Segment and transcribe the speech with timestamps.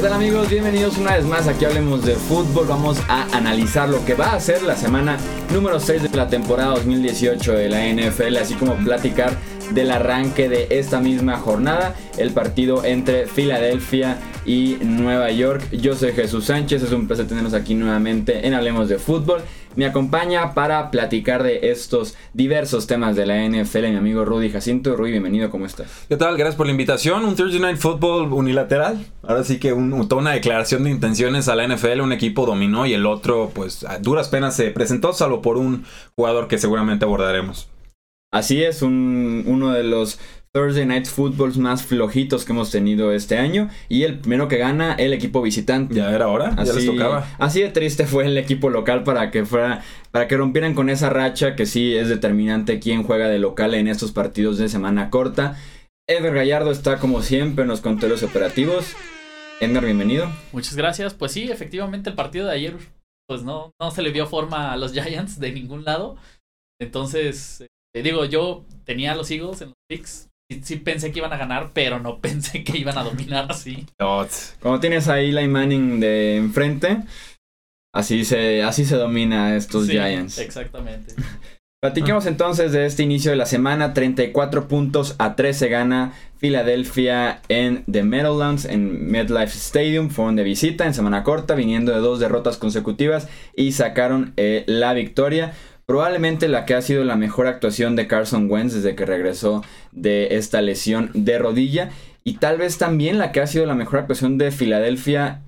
[0.00, 0.48] ¿Qué tal amigos?
[0.48, 2.66] Bienvenidos una vez más aquí hablemos de fútbol.
[2.66, 5.18] Vamos a analizar lo que va a ser la semana
[5.52, 9.36] número 6 de la temporada 2018 de la NFL, así como platicar
[9.72, 14.16] del arranque de esta misma jornada, el partido entre Filadelfia
[14.46, 15.70] y Nueva York.
[15.70, 19.42] Yo soy Jesús Sánchez, es un placer tenernos aquí nuevamente en Hablemos de Fútbol.
[19.76, 24.96] Me acompaña para platicar de estos diversos temas de la NFL mi amigo Rudy Jacinto.
[24.96, 26.06] Rudy, bienvenido, ¿cómo estás?
[26.08, 26.36] ¿Qué tal?
[26.36, 27.24] Gracias por la invitación.
[27.24, 29.06] Un Thursday Night Football unilateral.
[29.22, 32.00] Ahora sí que un, toda una declaración de intenciones a la NFL.
[32.00, 35.84] Un equipo dominó y el otro, pues, a duras penas se presentó, salvo por un
[36.16, 37.68] jugador que seguramente abordaremos.
[38.32, 40.18] Así es, un, uno de los
[40.52, 43.70] Thursday Night Footballs más flojitos que hemos tenido este año.
[43.88, 45.94] Y el primero que gana, el equipo visitante.
[45.94, 47.28] Ya era hora, así, ya les tocaba.
[47.38, 49.84] Así de triste fue el equipo local para que fuera.
[50.10, 53.86] Para que rompieran con esa racha que sí es determinante quién juega de local en
[53.86, 55.56] estos partidos de semana corta.
[56.08, 58.96] Edgar Gallardo está como siempre en los controles operativos.
[59.60, 60.28] Edgar, bienvenido.
[60.50, 61.14] Muchas gracias.
[61.14, 62.76] Pues sí, efectivamente el partido de ayer,
[63.28, 66.16] pues no, no se le vio forma a los Giants de ningún lado.
[66.80, 67.60] Entonces,
[67.94, 70.29] eh, digo, yo tenía a los Eagles en los picks
[70.62, 73.86] sí pensé que iban a ganar, pero no pensé que iban a dominar así.
[74.60, 76.98] Como tienes ahí la Manning de enfrente,
[77.94, 80.38] así se, así se domina estos Giants.
[80.38, 81.14] Exactamente.
[81.82, 83.94] Platiquemos entonces de este inicio de la semana.
[83.94, 90.10] 34 puntos a 13 gana Filadelfia en The Meadowlands, en MetLife Stadium.
[90.10, 94.92] Fueron de visita en semana corta, viniendo de dos derrotas consecutivas y sacaron eh, la
[94.92, 95.54] victoria.
[95.90, 100.36] Probablemente la que ha sido la mejor actuación de Carson Wentz desde que regresó de
[100.36, 101.90] esta lesión de rodilla.
[102.22, 105.42] Y tal vez también la que ha sido la mejor actuación de Filadelfia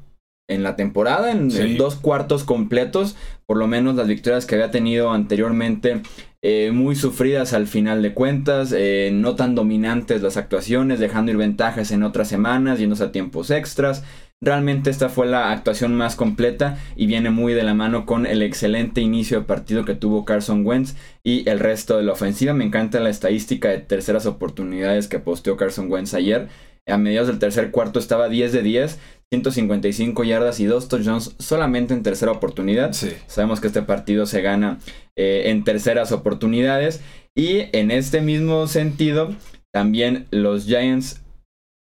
[0.48, 3.14] en la temporada, en, dos cuartos completos.
[3.46, 6.02] Por lo menos las victorias que había tenido anteriormente,
[6.42, 11.36] eh, muy sufridas al final de cuentas, eh, no tan dominantes las actuaciones, dejando ir
[11.36, 14.02] ventajas en otras semanas, yéndose a tiempos extras.
[14.42, 18.42] Realmente esta fue la actuación más completa y viene muy de la mano con el
[18.42, 22.52] excelente inicio de partido que tuvo Carson Wentz y el resto de la ofensiva.
[22.52, 26.48] Me encanta la estadística de terceras oportunidades que posteó Carson Wentz ayer.
[26.88, 28.98] A mediados del tercer cuarto estaba 10 de 10,
[29.30, 32.92] 155 yardas y 2 touchdowns solamente en tercera oportunidad.
[33.28, 34.80] Sabemos que este partido se gana
[35.14, 37.00] eh, en terceras oportunidades.
[37.36, 39.36] Y en este mismo sentido,
[39.72, 41.22] también los Giants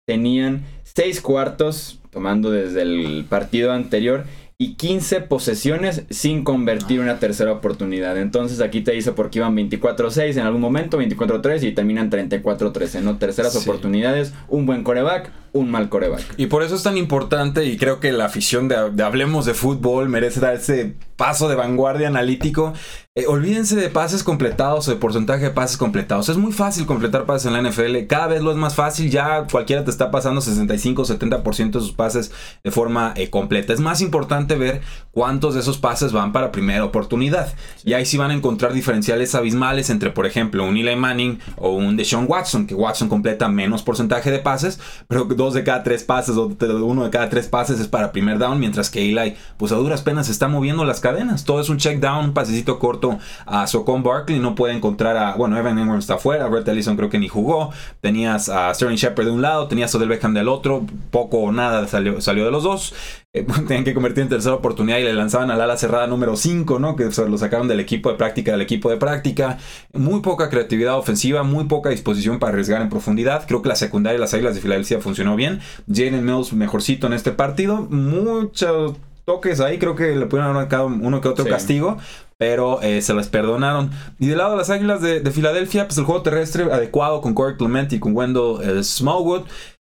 [0.07, 0.65] tenían
[0.97, 4.25] 6 cuartos tomando desde el partido anterior,
[4.57, 8.17] y 15 posesiones sin convertir una tercera oportunidad.
[8.17, 13.19] Entonces aquí te dice porque iban 24-6 en algún momento, 24-3 y terminan 34-13, ¿no?
[13.19, 16.35] Terceras oportunidades, un buen coreback, un mal coreback.
[16.37, 20.09] Y por eso es tan importante y creo que la afición de, Hablemos de Fútbol
[20.09, 22.75] merece dar ese paso de vanguardia analítico.
[23.17, 26.29] Eh, olvídense de pases completados o de porcentaje de pases completados.
[26.29, 28.09] Es muy fácil completar pases en la NFL.
[28.09, 29.09] Cada vez lo es más fácil.
[29.09, 32.33] Ya cualquiera te está pasando 65 o 70% de sus pases
[32.65, 33.73] de forma eh, completa.
[33.73, 34.81] Es más importante ver
[35.13, 37.55] cuántos de esos pases van para primera oportunidad.
[37.85, 41.71] Y ahí sí van a encontrar diferenciales abismales entre, por ejemplo, un Eli Manning o
[41.71, 46.05] un Deshaun Watson, que Watson completa menos porcentaje de pases, pero dos de cada tres
[46.05, 49.73] pases o uno de cada tres pases es para primer down, mientras que Eli, pues
[49.73, 51.45] a duras penas está moviendo las cadenas.
[51.45, 55.35] Todo es un check down, un pasecito corto a Socon Barkley, no puede encontrar a,
[55.35, 59.27] bueno, Evan Engram está afuera, Brett Ellison creo que ni jugó, tenías a Sterling Shepard
[59.27, 62.51] de un lado, tenías a Odell Beckham del otro, poco o nada salió, salió de
[62.51, 62.95] los dos,
[63.35, 66.79] eh, tenían que convertir en tercera oportunidad y le lanzaban al ala cerrada número 5,
[66.79, 66.97] ¿no?
[66.97, 69.59] Que se lo sacaron del equipo de práctica, del equipo de práctica,
[69.93, 74.15] muy poca creatividad ofensiva, muy poca disposición para arriesgar en profundidad, creo que la secundaria
[74.15, 75.61] de las Águilas de Filadelfia funcionó bien,
[75.93, 80.87] Jalen Mills mejorcito en este partido, muchos toques ahí, creo que le pudieron haber marcado
[80.87, 81.97] uno que otro castigo,
[82.37, 83.91] pero eh, se las perdonaron.
[84.19, 87.57] Y del lado de las Águilas de, Filadelfia, pues el juego terrestre adecuado con Corey
[87.57, 89.45] Clement y con Wendell eh, Smallwood.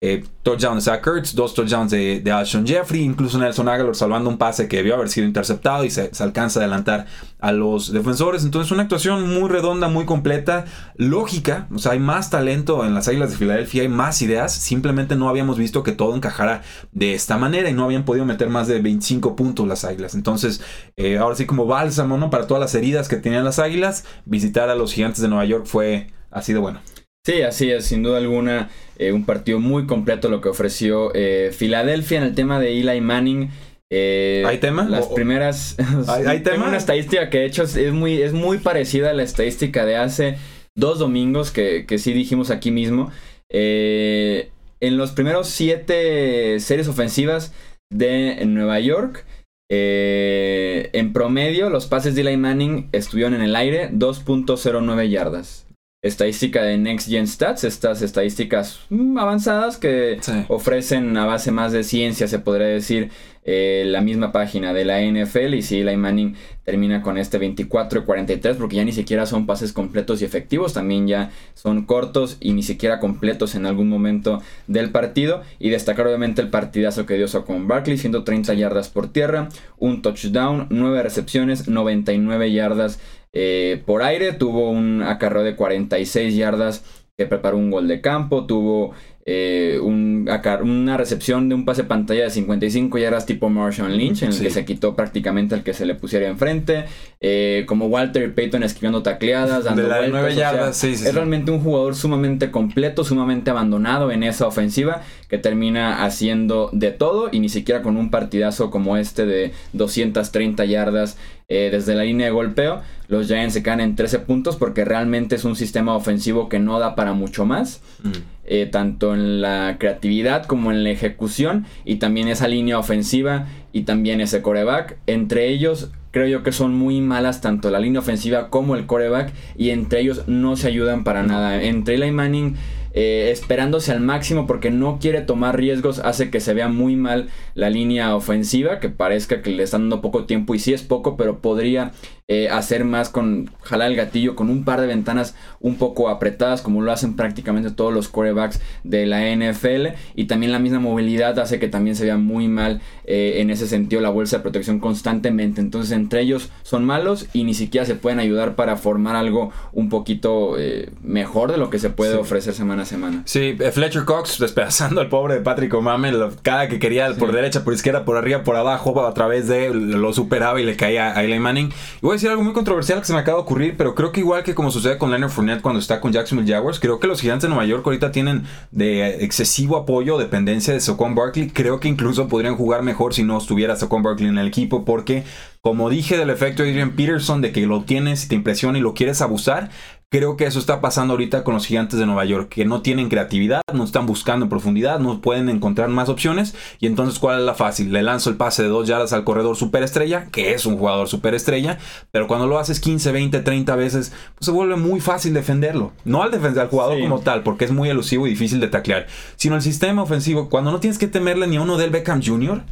[0.06, 4.36] Eh, touchdown de Zach Kurtz, dos touchdowns de, de Jeffrey, incluso Nelson Aguilar salvando un
[4.36, 7.06] pase que debió haber sido interceptado y se, alcanza a adelantar
[7.40, 8.44] a los defensores.
[8.44, 10.66] Entonces, una actuación muy redonda, muy completa,
[10.96, 11.68] lógica.
[11.74, 14.52] O sea, hay más talento en las Águilas de Filadelfia, hay más ideas.
[14.52, 16.60] Simplemente no habíamos visto que todo encajara
[16.92, 20.14] de esta manera y no habían podido meter más de 25 puntos las Águilas.
[20.14, 20.60] Entonces,
[20.98, 22.28] eh, ahora sí, como bálsamo, ¿no?
[22.28, 25.64] Para todas las heridas que tenían las Águilas, visitar a los Gigantes de Nueva York
[25.64, 26.80] fue así de bueno.
[27.26, 28.68] Sí, así es, sin duda alguna,
[28.98, 33.00] eh, un partido muy completo lo que ofreció eh, Filadelfia en el tema de Eli
[33.00, 33.48] Manning.
[33.90, 34.84] Eh, ¿Hay tema?
[34.84, 35.76] Las primeras.
[36.26, 36.68] ¿Hay, tema?
[36.68, 40.36] Una estadística que de hecho es muy, es muy parecida a la estadística de hace
[40.76, 43.10] dos domingos que, que sí dijimos aquí mismo.
[43.48, 47.54] en los primeros siete series ofensivas
[47.90, 49.24] de Nueva York.
[49.70, 55.63] en promedio, los pases de Eli Manning estuvieron en el aire 2.09 yardas.
[56.04, 60.32] Estadística de Next Gen Stats, estas estadísticas mm, avanzadas que Sí.
[60.48, 63.10] ofrecen a base más de ciencia, se podría decir,
[63.46, 65.54] eh, la misma página de la NFL.
[65.54, 66.34] Y si Eli Manning
[66.64, 70.72] termina con este 24 y 43, porque ya ni siquiera son pases completos y efectivos,
[70.72, 75.42] también ya son cortos y ni siquiera completos en algún momento del partido.
[75.58, 79.48] Y destacar obviamente el partidazo que dio con Barkley, 130 yardas por tierra,
[79.78, 82.98] un touchdown, 9 recepciones, 99 yardas
[83.34, 86.84] eh, por aire, tuvo un acarreo de 46 yardas
[87.16, 88.92] que preparó un gol de campo, tuvo
[89.26, 90.28] eh, un,
[90.62, 94.42] una recepción de un pase pantalla de 55 yardas tipo Marshall Lynch, en el Sí.
[94.42, 96.84] que se quitó prácticamente el que se le pusiera enfrente,
[97.20, 100.94] eh, como Walter Payton esquivando tacleadas, dando De la vueltas, nueve o sea, yardas, sí,
[100.96, 106.68] sí, es realmente un jugador sumamente completo, sumamente abandonado en esa ofensiva, que termina haciendo
[106.72, 111.16] de todo y ni siquiera con un partidazo como este de 230 yardas
[111.48, 112.82] eh, desde la línea de golpeo.
[113.08, 116.78] Los Giants se caen en 13 puntos porque realmente es un sistema ofensivo que no
[116.78, 117.82] da para mucho más.
[118.02, 118.10] Mm.
[118.46, 123.82] eh, tanto en la creatividad como en la ejecución y también esa línea ofensiva y
[123.82, 124.98] también ese coreback.
[125.06, 129.32] Entre ellos creo yo que son muy malas tanto la línea ofensiva como el coreback
[129.58, 131.60] y entre ellos no se ayudan para nada.
[131.62, 132.54] Entre Eli Manning
[132.94, 137.28] eh, esperándose al máximo porque no quiere tomar riesgos hace que se vea muy mal
[137.54, 141.16] la línea ofensiva, que parezca que le están dando poco tiempo y sí es poco,
[141.16, 141.92] pero podría
[142.28, 146.62] eh, hacer más con jalar el gatillo con un par de ventanas un poco apretadas
[146.62, 151.38] como lo hacen prácticamente todos los quarterbacks de la NFL y también la misma movilidad
[151.38, 154.80] hace que también se vea muy mal eh, en ese sentido la bolsa de protección
[154.80, 159.50] constantemente entonces entre ellos son malos y ni siquiera se pueden ayudar para formar algo
[159.74, 162.18] un poquito eh, mejor de lo que se puede Sí.
[162.18, 166.10] ofrecer semana a semana Sí, eh, Fletcher Cox despedazando al pobre de Patrick O'Mame,
[166.40, 170.12] cada que quería por derecha, por izquierda, por arriba, por abajo, a través de lo
[170.14, 171.70] superaba y le caía a Eli Manning.
[172.02, 174.20] Y voy decir algo muy controversial que se me acaba de ocurrir, pero creo que
[174.20, 177.20] igual que como sucede con Leonard Fournette cuando está con Jacksonville Jaguars, creo que los
[177.20, 181.50] gigantes de Nueva York ahorita tienen de excesivo apoyo, dependencia de Saquon Barkley.
[181.50, 185.24] Creo que incluso podrían jugar mejor si no estuviera Saquon Barkley en el equipo, porque
[185.60, 188.80] como dije del efecto de Adrian Peterson, de que lo tienes y te impresiona y
[188.80, 189.70] lo quieres abusar,
[190.14, 193.08] Creo que eso está pasando ahorita con los gigantes de Nueva York, que no tienen
[193.08, 196.54] creatividad, no están buscando en profundidad, no pueden encontrar más opciones.
[196.78, 197.92] Y entonces, ¿cuál es la fácil?
[197.92, 201.78] Le lanzo el pase de dos yardas al corredor superestrella, que es un jugador superestrella,
[202.12, 205.90] pero cuando lo haces 15, 20, 30 veces, pues se vuelve muy fácil defenderlo.
[206.04, 207.02] No al defender al jugador Sí.
[207.02, 210.48] como tal, porque es muy elusivo y difícil de taclear, sino el sistema ofensivo.
[210.48, 212.62] Cuando no tienes que temerle ni a uno del Beckham Jr.,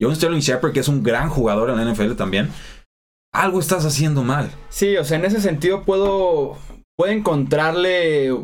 [0.00, 2.50] un Sterling Shepard, que es un gran jugador en la NFL también,
[3.32, 4.48] algo estás haciendo mal.
[4.68, 6.56] Sí, o sea, en ese sentido puedo,
[6.96, 8.34] puedo encontrarle,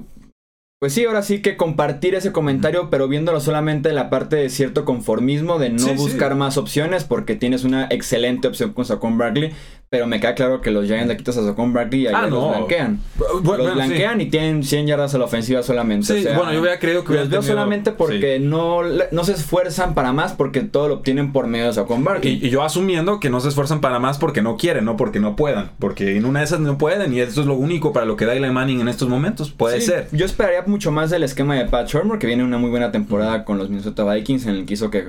[0.80, 4.48] pues sí, ahora sí que compartir ese comentario, pero viéndolo solamente en la parte de
[4.48, 5.96] cierto conformismo, de no Sí, sí.
[5.96, 9.52] buscar más opciones, porque tienes una excelente opción con Saquon Barkley,
[9.90, 12.28] pero me queda claro que los Giants le quitas a Saquon Barkley y ahí Ah,
[12.28, 13.00] los blanquean.
[13.42, 13.74] Bueno, los sí.
[13.74, 16.06] blanquean y tienen 100 yardas a la ofensiva solamente.
[16.06, 19.24] Sí, o sea, bueno, yo hubiera creído que los veo tenido- solamente porque no, no
[19.24, 22.38] se esfuerzan para más, porque todo lo obtienen por medio de Saquon Barkley.
[22.40, 25.18] Y, y yo asumiendo que no se esfuerzan para más porque no quieren, no porque
[25.18, 25.72] no puedan.
[25.80, 28.26] Porque en una de esas no pueden y esto es lo único para lo que
[28.26, 29.50] da Eli Manning en estos momentos.
[29.50, 30.06] Puede ser.
[30.12, 33.44] Yo esperaría mucho más del esquema de Pat Shurmur, que viene una muy buena temporada
[33.44, 35.06] con los Minnesota Vikings, en el que hizo que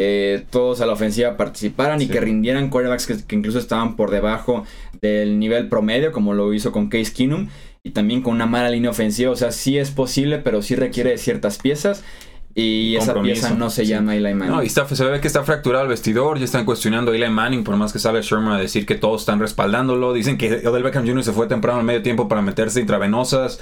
[0.00, 4.12] eh, todos a la ofensiva participaran y que rindieran quarterbacks que, que incluso estaban por
[4.12, 4.64] debajo
[5.02, 7.48] del nivel promedio, como lo hizo con Case Keenum,
[7.82, 9.32] y también con una mala línea ofensiva.
[9.32, 12.04] O sea, sí es posible, pero sí requiere de ciertas piezas.
[12.54, 13.88] Y esa pieza no se sí.
[13.88, 14.56] llama Eli Manning.
[14.56, 17.28] No, y está, se ve que está fracturado el vestidor, ya están cuestionando a Eli
[17.28, 20.12] Manning, por más que sale Sherman a decir que todos están respaldándolo.
[20.12, 21.22] Dicen que Odell Beckham Jr.
[21.24, 23.60] se fue temprano al medio tiempo para meterse intravenosas.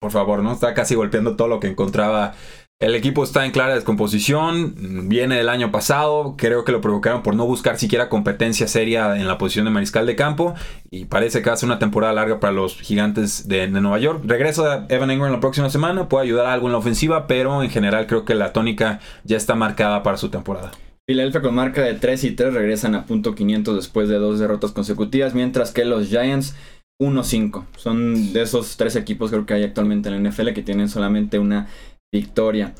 [0.00, 0.52] Por favor, ¿no?
[0.52, 2.34] Está casi golpeando todo lo que encontraba.
[2.78, 7.34] El equipo está en clara descomposición, viene del año pasado, creo que lo provocaron por
[7.34, 10.54] no buscar siquiera competencia seria en la posición de mariscal de campo
[10.90, 14.20] y parece que ser una temporada larga para los gigantes de, Nueva York.
[14.26, 17.70] Regresa Evan Engram la próxima semana, puede ayudar a algo en la ofensiva, pero en
[17.70, 20.70] general creo que la tónica ya está marcada para su temporada.
[21.06, 24.72] Philadelphia con marca de 3 y 3 regresan a punto 500 después de dos derrotas
[24.72, 26.54] consecutivas, mientras que los Giants
[27.00, 27.64] 1-5.
[27.76, 31.38] Son de esos tres equipos creo que hay actualmente en la NFL que tienen solamente
[31.38, 31.68] una
[32.12, 32.74] victoria.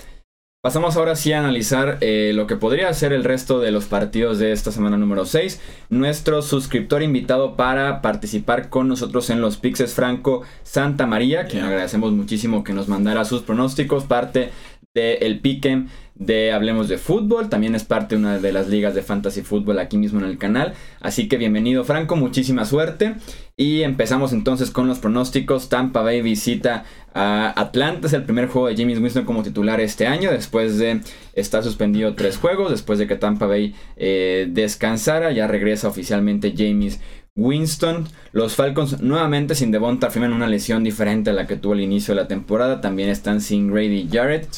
[0.63, 4.41] Pasamos ahora sí a analizar eh, lo que podría ser el resto de los partidos
[4.41, 5.61] de esta semana número 6.
[5.91, 11.69] Nuestro suscriptor invitado para participar con nosotros en los Pixes Franco Santa María, quien Yeah.
[11.69, 14.51] agradecemos muchísimo que nos mandara sus pronósticos, parte
[14.97, 19.03] del Piquen de Hablemos de Fútbol, también es parte de una de las ligas de
[19.03, 20.73] Fantasy Fútbol aquí mismo en el canal.
[21.01, 23.17] Así que bienvenido Franco, muchísima suerte.
[23.59, 25.69] Y empezamos entonces con los pronósticos.
[25.69, 30.07] Tampa Bay visita a Atlanta, es el primer juego de James Winston como titular este
[30.07, 31.01] año, después de
[31.35, 36.99] estar suspendido tres juegos, después de que Tampa Bay eh, descansara, ya regresa oficialmente James
[37.35, 38.09] Winston.
[38.33, 42.15] Los Falcons nuevamente sin Devonta Freeman, una lesión diferente a la que tuvo al inicio
[42.15, 42.81] de la temporada.
[42.81, 44.49] También están sin Grady Jarrett.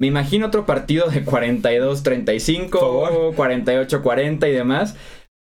[0.00, 4.96] Me imagino otro partido de 42-35, 48-40 y demás.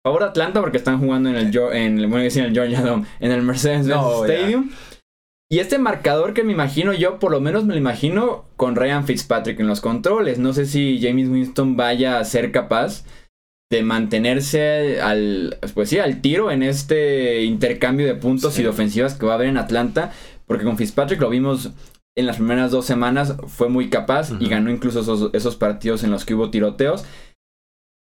[0.05, 3.41] Favor Atlanta porque están jugando en el, en, el, en el Georgia Dome, en el
[3.41, 4.69] Mercedes-Benz Stadium.
[5.49, 9.07] Y este marcador que me imagino yo, por lo menos me lo imagino con Ryan
[9.07, 10.37] Fitzpatrick en los controles.
[10.37, 13.03] No sé si James Winston vaya a ser capaz
[13.71, 19.15] de mantenerse al, pues sí, al tiro en este intercambio de puntos y de ofensivas
[19.15, 20.11] que va a haber en Atlanta.
[20.45, 21.71] Porque con Fitzpatrick lo vimos
[22.15, 26.12] en las primeras dos semanas, fue muy capaz y ganó incluso esos, esos partidos en
[26.12, 27.05] los que hubo tiroteos.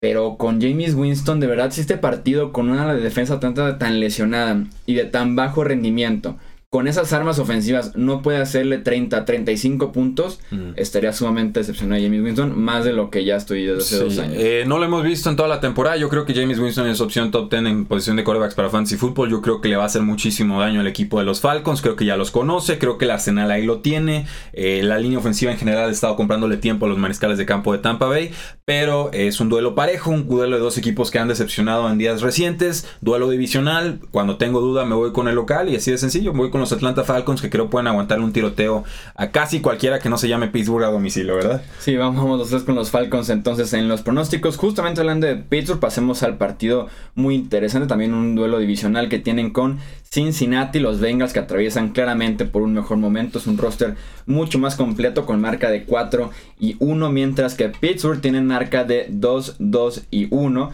[0.00, 4.94] Pero con James Winston, de verdad, si este partido con una defensa tan lesionada y
[4.94, 6.38] de tan bajo rendimiento,
[6.70, 10.74] con esas armas ofensivas no puede hacerle 30, 35 puntos, mm.
[10.76, 14.36] estaría sumamente decepcionado James Winston, más de lo que ya estoy desde hace dos años.
[14.38, 15.96] Eh, no lo hemos visto en toda la temporada.
[15.96, 18.96] Yo creo que James Winston es opción top 10 en posición de corebacks para Fantasy
[18.96, 19.30] Football.
[19.30, 21.82] Yo creo que le va a hacer muchísimo daño al equipo de los Falcons.
[21.82, 22.78] Creo que ya los conoce.
[22.78, 24.28] Creo que el arsenal ahí lo tiene.
[24.52, 27.72] Eh, la línea ofensiva en general ha estado comprándole tiempo a los mariscales de campo
[27.72, 28.30] de Tampa Bay.
[28.64, 32.22] Pero es un duelo parejo, un duelo de dos equipos que han decepcionado en días
[32.22, 32.86] recientes.
[33.00, 33.98] Duelo divisional.
[34.12, 36.32] Cuando tengo duda me voy con el local y así de sencillo.
[36.32, 39.98] Me voy con los Atlanta Falcons que creo pueden aguantar un tiroteo a casi cualquiera
[39.98, 41.62] que no se llame Pittsburgh a domicilio, ¿verdad?
[41.78, 44.56] Sí, vamos los tres con los Falcons entonces en los pronósticos.
[44.56, 49.50] Justamente hablando de Pittsburgh, pasemos al partido muy interesante, también un duelo divisional que tienen
[49.50, 49.78] con
[50.12, 53.38] Cincinnati, los Bengals que atraviesan claramente por un mejor momento.
[53.38, 53.94] Es un roster
[54.26, 59.06] mucho más completo con marca de 4 y 1, mientras que Pittsburgh tiene marca de
[59.08, 60.72] 2, 2 y 1.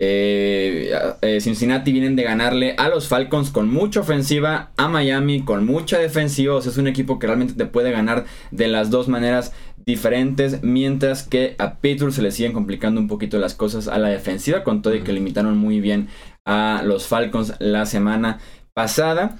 [0.00, 5.66] Eh, eh, Cincinnati vienen de ganarle a los Falcons con mucha ofensiva, a Miami con
[5.66, 6.54] mucha defensiva.
[6.54, 10.62] O sea, es un equipo que realmente te puede ganar de las dos maneras diferentes.
[10.62, 14.62] Mientras que a Pittsburgh se le siguen complicando un poquito las cosas a la defensiva,
[14.62, 16.08] con todo y que limitaron muy bien
[16.44, 18.38] a los Falcons la semana
[18.74, 19.36] pasada.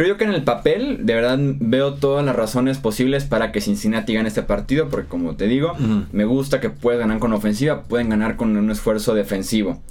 [0.00, 4.14] Creo que en el papel, de verdad, veo todas las razones posibles para que Cincinnati
[4.14, 5.74] gane este partido, porque como te digo,
[6.10, 9.82] me gusta que puedan ganar con ofensiva, pueden ganar con un esfuerzo defensivo.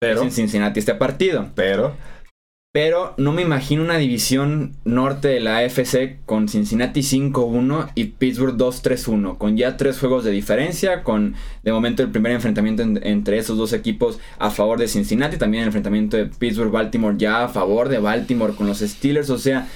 [0.00, 1.48] Pero Cincinnati este partido.
[1.54, 1.92] Pero
[2.70, 8.56] pero no me imagino una división norte de la AFC con Cincinnati 5-1 y Pittsburgh
[8.56, 13.56] 2-3-1, con ya tres juegos de diferencia, con de momento el primer enfrentamiento entre esos
[13.56, 18.00] dos equipos a favor de Cincinnati, también el enfrentamiento de Pittsburgh-Baltimore ya a favor de
[18.00, 19.66] Baltimore con los Steelers, o sea,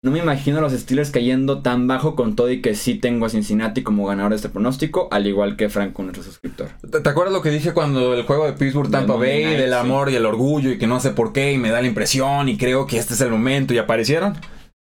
[0.00, 3.26] no me imagino a los Steelers cayendo tan bajo con todo y que sí tengo
[3.26, 6.68] a Cincinnati como ganador de este pronóstico, al igual que Franco, nuestro suscriptor.
[7.02, 10.14] ¿Te, acuerdas lo que dije cuando el juego de Pittsburgh Tampa Bay, del amor y
[10.14, 12.86] el orgullo y que no sé por qué y me da la impresión y creo
[12.86, 14.34] que este es el momento y aparecieron?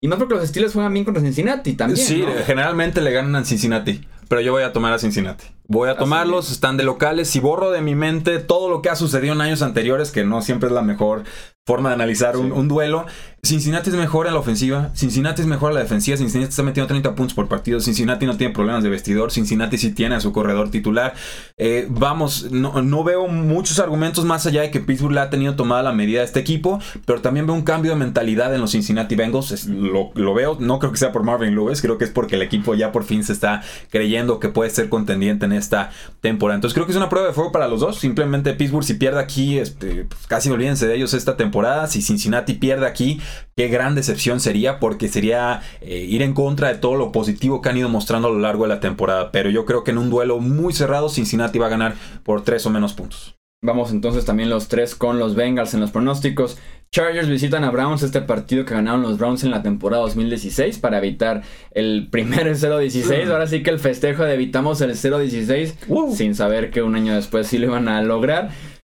[0.02, 2.06] Y más porque los Steelers juegan bien contra Cincinnati también.
[2.06, 5.46] Sí, generalmente le ganan a Cincinnati, pero yo voy a tomar a Cincinnati.
[5.68, 7.30] Voy a tomarlos, están de locales.
[7.30, 10.42] Si borro de mi mente todo lo que ha sucedido en años anteriores, que no
[10.42, 11.24] siempre es la mejor
[11.68, 13.08] forma de analizar un, duelo.
[13.42, 16.88] Cincinnati es mejor en la ofensiva, Cincinnati es mejor en la defensiva, Cincinnati está metiendo
[16.88, 20.32] 30 puntos por partido, Cincinnati no tiene problemas de vestidor, Cincinnati sí tiene a su
[20.32, 21.16] corredor titular.
[21.58, 25.82] Eh, vamos, no, veo muchos argumentos más allá de que Pittsburgh le ha tenido tomada
[25.82, 29.16] la medida a este equipo, pero también veo un cambio de mentalidad en los Cincinnati
[29.16, 32.36] Bengals, lo, lo, veo, no creo que sea por Marvin Lewis, creo que es porque
[32.36, 35.92] el equipo ya por fin se está creyendo que puede ser contendiente en esta
[36.22, 36.56] temporada.
[36.56, 39.20] Entonces creo que es una prueba de fuego para los dos, simplemente Pittsburgh si pierde
[39.20, 43.20] aquí, este, pues, casi olvídense de ellos esta temporada si Cincinnati pierde aquí,
[43.56, 47.70] qué gran decepción sería porque sería eh, ir en contra de todo lo positivo que
[47.70, 49.32] han ido mostrando a lo largo de la temporada.
[49.32, 52.66] Pero yo creo que en un duelo muy cerrado Cincinnati va a ganar por tres
[52.66, 53.36] o menos puntos.
[53.66, 56.58] Vamos entonces también los tres con los Bengals en los pronósticos.
[56.92, 61.00] Chargers visitan a Browns, este partido que ganaron los Browns en la temporada 2016 para
[61.00, 61.42] evitar
[61.72, 63.30] el primer 0-16.
[63.30, 67.48] Ahora sí que el festejo de evitamos el 0-16 sin saber que un año después
[67.48, 68.52] sí lo iban a lograr.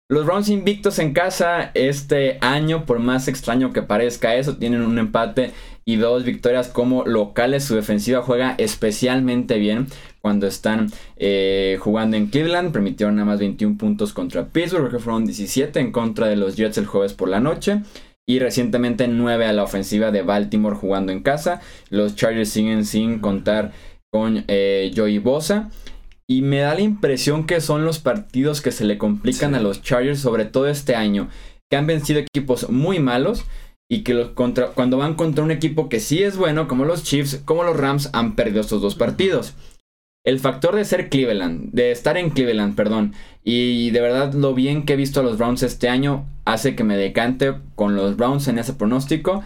[0.10, 5.00] Los Browns invictos en casa este año, por más extraño que parezca eso, tienen un
[5.00, 5.52] empate
[5.86, 7.64] y dos victorias como locales.
[7.64, 9.88] Su defensiva juega especialmente bien
[10.22, 12.74] cuando están eh, jugando en Cleveland.
[12.74, 16.78] Permitieron nada más 21 puntos contra Pittsburgh, que fueron 17 en contra de los Jets
[16.78, 17.82] el jueves por la noche.
[18.26, 21.62] Y recientemente 9 a la ofensiva de Baltimore jugando en casa.
[21.90, 23.72] Los Chargers siguen sin contar
[24.12, 25.72] con eh, Joey Bosa.
[26.34, 29.84] Y me da la impresión que son los partidos que se le complican a los
[29.84, 31.30] Chargers, sobre todo este año,
[31.70, 33.46] que han vencido equipos muy malos
[33.88, 37.04] y que los contra, cuando van contra un equipo que sí es bueno, como los
[37.04, 39.54] Chiefs, como los Rams, han perdido estos dos partidos.
[40.26, 43.14] El factor de ser Cleveland, de estar en Cleveland, perdón,
[43.44, 46.84] y de verdad lo bien que he visto a los Browns este año hace que
[46.84, 49.44] me decante con los Browns en ese pronóstico.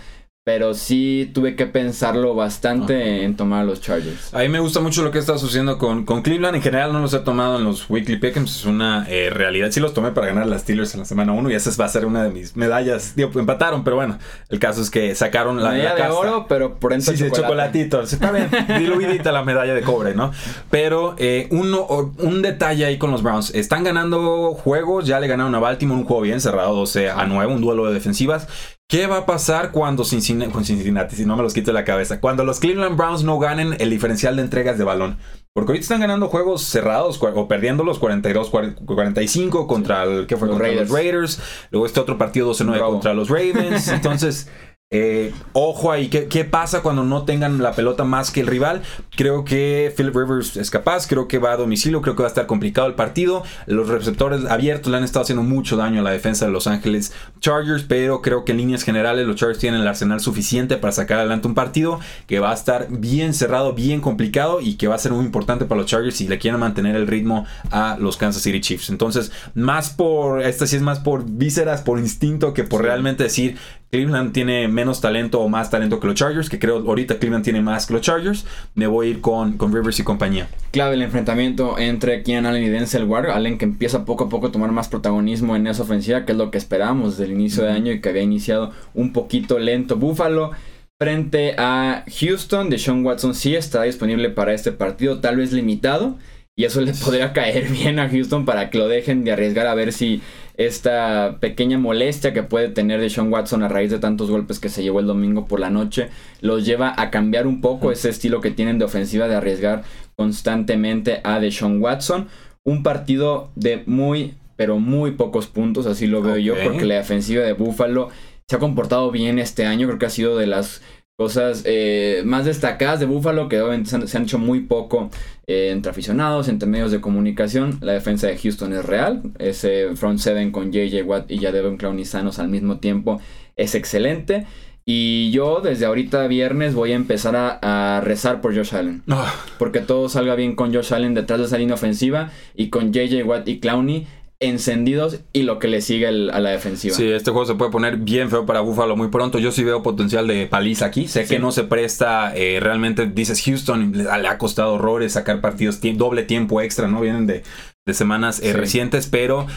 [0.47, 4.33] Pero sí tuve que pensarlo bastante en tomar a los Chargers.
[4.33, 6.55] A mí me gusta mucho lo que está sucediendo con, con Cleveland.
[6.55, 8.59] En general no los he tomado en los Weekly Pick'ems.
[8.59, 9.71] Es una eh, realidad.
[9.71, 11.89] Sí los tomé para ganar las Steelers en la semana 1 y esa va a
[11.89, 13.11] ser una de mis medallas.
[13.17, 14.19] Digo, empataron, pero bueno.
[14.47, 17.41] El caso es que sacaron la, medalla la de oro, pero por dentro sí, chocolate.
[17.41, 18.01] chocolatito.
[18.03, 18.49] Está bien,
[18.79, 20.31] diluidita la medalla de cobre, ¿no?
[20.71, 21.85] Pero eh, uno,
[22.19, 23.53] un detalle ahí con los Browns.
[23.53, 25.07] Están ganando juegos.
[25.07, 27.93] Ya le ganaron a Baltimore un juego bien cerrado, 12 a 9, un duelo de
[27.93, 28.47] defensivas.
[28.89, 31.83] ¿Qué va a pasar cuando Cincinnati, con Cincinnati, si no me los quito de la
[31.83, 32.21] cabeza?
[32.21, 35.17] Cuando los Cleveland Browns no ganen el diferencial de entregas de balón.
[35.51, 38.49] Porque ahorita están ganando juegos cerrados o perdiendo los 42,
[38.85, 40.47] 45 contra el ¿qué fue?
[40.47, 40.89] Los contra Raiders.
[40.89, 41.41] los Raiders.
[41.71, 42.91] Luego este otro partido 12-9 Bravo.
[42.93, 43.87] contra los Ravens.
[43.89, 44.49] Entonces,
[44.89, 48.83] eh, ojo ahí, ¿qué, ¿qué pasa cuando no tengan la pelota más que el rival?
[49.17, 52.31] Creo que Philip Rivers es capaz, creo que va a domicilio, creo que va a
[52.31, 53.43] estar complicado el partido.
[53.65, 57.11] Los receptores abiertos le han estado haciendo mucho daño a la defensa de Los Ángeles
[57.41, 61.19] Chargers, pero creo que en líneas generales los Chargers tienen el arsenal suficiente para sacar
[61.19, 64.99] adelante un partido que va a estar bien cerrado, bien complicado y que va a
[64.99, 68.41] ser muy importante para los Chargers si le quieren mantener el ritmo a los Kansas
[68.41, 68.89] City Chiefs.
[68.89, 73.57] Entonces, más por, esta sí es más por vísceras, por instinto que por realmente decir
[73.89, 77.61] Cleveland tiene menos talento o más talento que los Chargers, que creo ahorita Cleveland tiene
[77.61, 78.45] más que los Chargers.
[78.75, 80.49] Me voy a ir con, con Rivers y compañía.
[80.71, 83.29] Clave el enfrentamiento entre Keenan Allen y Denzel Ward.
[83.29, 86.37] Allen que empieza poco a poco a tomar más protagonismo en esa ofensiva, que es
[86.37, 89.95] lo que esperábamos desde el inicio de año y que había iniciado un poquito lento.
[89.95, 90.51] Buffalo
[90.99, 92.69] frente a Houston.
[92.69, 96.17] Deshaun Watson sí está disponible para este partido, tal vez limitado.
[96.57, 99.75] Y eso le podría caer bien a Houston para que lo dejen de arriesgar a
[99.75, 100.21] ver si
[100.57, 104.81] esta pequeña molestia que puede tener Deshaun Watson a raíz de tantos golpes que se
[104.81, 106.09] llevó el domingo por la noche
[106.41, 109.83] los lleva a cambiar un poco ese estilo que tienen de ofensiva de arriesgar
[110.15, 112.27] constantemente a Deshaun Watson.
[112.63, 117.43] Un partido de muy, pero muy pocos puntos, así lo veo yo, porque la defensiva
[117.43, 118.09] de Buffalo
[118.47, 119.87] se ha comportado bien este año.
[119.87, 120.81] Creo que ha sido de las
[121.17, 125.09] cosas eh, más destacadas de Buffalo, que obviamente se han, se han hecho muy poco
[125.47, 127.79] eh, entre aficionados, entre medios de comunicación.
[127.81, 129.23] La defensa de Houston es real.
[129.39, 133.19] Ese front seven con JJ Watt y ya Devon Clowney sanos al mismo tiempo
[133.55, 134.45] es excelente.
[134.85, 139.01] Y yo desde ahorita viernes voy a empezar a, a rezar por Josh Allen.
[139.09, 142.93] Ah, Porque todo salga bien con Josh Allen detrás de esa línea ofensiva y con
[142.93, 144.07] JJ Watt y Clowney
[144.39, 146.95] encendidos y lo que le sigue el- a la defensiva.
[146.95, 149.39] Sí, este juego se puede poner bien feo para Buffalo muy pronto.
[149.39, 151.07] Yo sí veo potencial de paliza aquí.
[151.07, 151.35] Sé Sí.
[151.35, 155.79] que no se presta, eh, realmente dices Houston, le, le ha costado horrores sacar partidos,
[155.95, 157.01] doble tiempo extra, ¿no?
[157.01, 157.43] Vienen de,
[157.87, 158.53] de semanas eh, Sí.
[158.53, 159.47] recientes, pero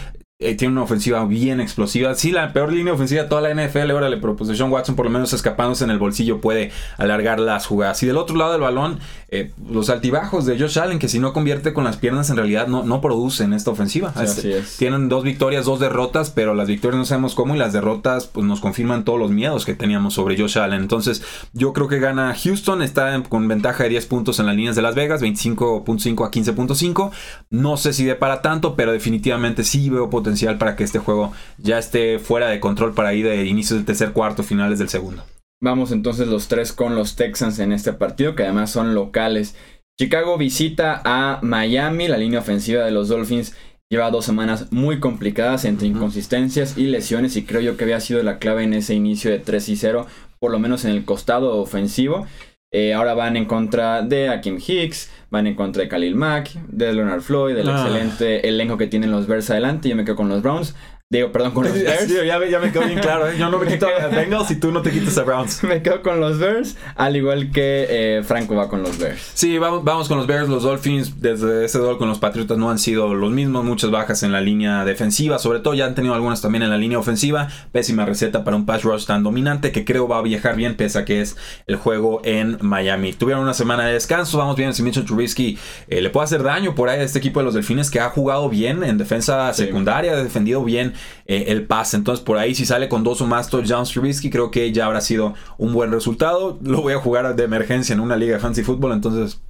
[0.42, 2.14] eh, tiene una ofensiva bien explosiva.
[2.14, 5.04] Sí, la peor línea ofensiva de toda la NFL, órale, pero pues John Watson por
[5.04, 8.02] lo menos escapándose en el bolsillo puede alargar las jugadas.
[8.02, 8.98] Y del otro lado del balón,
[9.28, 12.66] eh, los altibajos de Josh Allen, que si no convierte con las piernas en realidad
[12.68, 14.12] no, no produce en esta ofensiva.
[14.16, 14.76] Sí, así es.
[14.78, 18.46] tienen dos victorias, dos derrotas, pero las victorias no sabemos cómo y las derrotas pues
[18.46, 20.80] nos confirman todos los miedos que teníamos sobre Josh Allen.
[20.80, 21.22] Entonces
[21.52, 24.74] yo creo que gana Houston, está en- con ventaja de 10 puntos en las líneas
[24.74, 27.10] de Las Vegas, 25.5 a 15.5.
[27.50, 31.32] No sé si de para tanto, pero definitivamente sí veo potencial para que este juego
[31.58, 35.24] ya esté fuera de control para ir de inicios del tercer cuarto, finales del segundo.
[35.62, 39.54] Vamos entonces los tres con los Texans en este partido, que además son locales.
[39.98, 43.54] Chicago visita a Miami, la línea ofensiva de los Dolphins
[43.90, 48.22] lleva dos semanas muy complicadas entre inconsistencias y lesiones y creo yo que había sido
[48.22, 50.06] la clave en ese inicio de 3 y 0,
[50.38, 52.26] por lo menos en el costado ofensivo.
[52.72, 56.92] Eh, ahora van en contra de Akim Hicks, van en contra de Khalil Mack, de
[56.92, 57.72] Leonard Floyd, del Ah.
[57.82, 59.88] excelente elenco que tienen los Bears adelante.
[59.88, 60.76] Yo me quedo con los Browns.
[61.12, 62.04] Digo, perdón, con los Bears.
[62.06, 63.28] Sí, ya, me- ya me quedó bien claro.
[63.28, 63.34] ¿eh?
[63.36, 65.60] Yo no me quito a Bengals y tú no te quitas a Browns.
[65.64, 69.20] Me quedo con los Bears, al igual que eh, Franco va con los Bears.
[69.34, 71.20] Sí, vamos, vamos con los Bears, los Dolphins.
[71.20, 73.64] Desde ese duelo con los Patriotas no han sido los mismos.
[73.64, 75.40] Muchas bajas en la línea defensiva.
[75.40, 77.48] Sobre todo ya han tenido algunas también en la línea ofensiva.
[77.72, 81.00] Pésima receta para un pass rush tan dominante que creo va a viajar bien pese
[81.00, 83.14] a que es el juego en Miami.
[83.14, 84.38] Tuvieron una semana de descanso.
[84.38, 87.40] Vamos bien si Mitchell Trubisky eh, le puede hacer daño por ahí a este equipo
[87.40, 90.92] de los Delfines que ha jugado bien en defensa secundaria, ha defendido bien
[91.26, 91.96] eh, el pase.
[91.96, 95.00] Entonces por ahí si sale con dos o más touchdowns Trubisky creo que ya habrá
[95.00, 96.58] sido un buen resultado.
[96.62, 98.92] Lo voy a jugar de emergencia en una liga de fantasy fútbol.
[98.92, 99.40] Entonces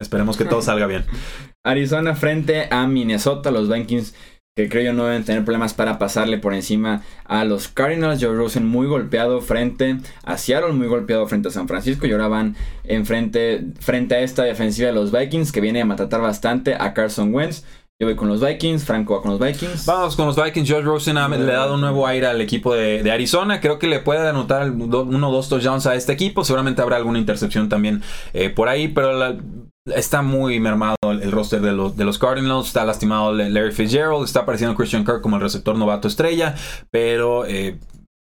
[0.00, 1.04] Esperemos que todo salga bien.
[1.62, 4.14] Arizona frente a Minnesota, los Vikings
[4.56, 8.22] que creo yo no deben tener problemas para pasarle por encima a los Cardinals.
[8.22, 12.28] Joe Rosen muy golpeado frente a Seattle, muy golpeado frente a San Francisco y ahora
[12.28, 16.74] van en frente, frente a esta defensiva de los Vikings que viene a matar bastante
[16.74, 17.64] a Carson Wentz.
[18.00, 19.84] Yo voy con los Vikings, Franco va con los Vikings.
[19.84, 20.66] Vamos con los Vikings.
[20.66, 23.60] George Rosen le ha dado un nuevo aire al equipo de, Arizona.
[23.60, 26.42] Creo que le puede anotar uno o dos touchdowns a este equipo.
[26.42, 29.36] Seguramente habrá alguna intercepción también eh, por ahí, pero
[29.84, 32.68] está muy mermado el, roster de los, de los Cardinals.
[32.68, 34.24] Está lastimado Larry Fitzgerald.
[34.24, 36.54] Está apareciendo Christian Kirk como el receptor novato estrella,
[36.90, 37.44] pero...
[37.44, 37.76] eh,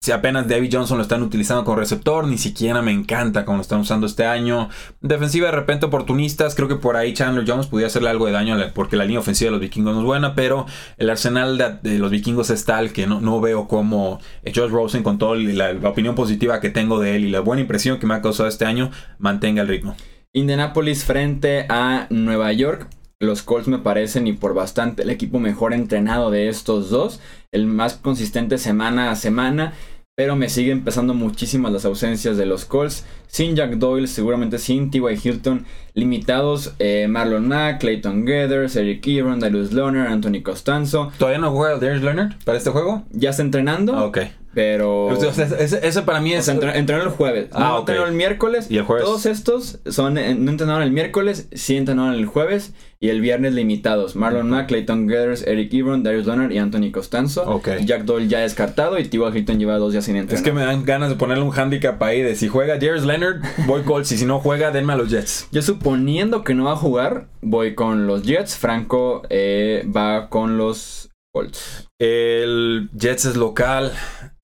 [0.03, 3.63] Si apenas David Johnson lo están utilizando como receptor, ni siquiera me encanta como lo
[3.63, 4.69] están usando este año.
[5.01, 8.57] Defensiva de repente oportunistas, creo que por ahí Chandler Jones podría hacerle algo de daño
[8.75, 10.67] porque la línea ofensiva de los vikingos no es buena, pero
[10.99, 15.37] el arsenal de, los vikingos es tal que no, veo como Josh Rosen con toda
[15.37, 18.23] la, la opinión positiva que tengo de él y la buena impresión que me ha
[18.23, 19.95] causado este año mantenga el ritmo.
[20.33, 22.89] Indianapolis frente a Nueva York.
[23.23, 27.21] Los Colts me parecen y por bastante el equipo mejor entrenado de estos dos.
[27.53, 29.75] El más consistente semana a semana
[30.15, 33.07] pero me siguen pesando muchísimas las ausencias de los Colts.
[33.29, 35.19] Sin Jack Doyle, seguramente sin T.Y.
[35.23, 41.11] Hilton, limitados eh, Marlon Mack, Clayton Gathers, Eric Ebron, Darius Lerner, Anthony Costanzo.
[41.17, 43.05] ¿Todavía no juega Darius Leonard para este juego?
[43.11, 43.97] Ya está entrenando.
[43.97, 44.19] Ah, ok.
[44.55, 45.11] Pero.
[45.13, 46.49] ese, para mí es.
[46.49, 47.49] entrenó, el jueves.
[47.53, 48.67] Ah, no entrenó el miércoles.
[48.71, 49.05] Y el jueves.
[49.05, 53.55] Todos estos son, eh, no entrenaron el miércoles, sí entrenaron el jueves y el viernes
[53.55, 54.15] limitados.
[54.15, 57.61] Marlon Mack, Clayton Gathers, Eric Ebron, Darius Leonard y Anthony Costanzo.
[57.85, 59.39] Jack Doyle ya descartado y T.Y.
[59.39, 60.37] Hilton lleva dos días sin entrenar.
[60.37, 63.43] Es que me dan ganas de ponerle un handicap ahí de si juega Darius Leonard,
[63.67, 64.13] voy Colts.
[64.13, 65.49] y si no juega, denme a los Jets.
[65.53, 68.57] Yo suponiendo que no va a jugar, voy con los Jets.
[68.57, 71.89] Franco eh, va con los Colts.
[71.99, 73.93] El Jets es local.